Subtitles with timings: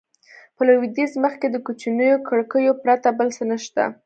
[0.55, 3.83] په لوېدیځ مخ کې د کوچنیو کړکیو پرته بل څه نه شته.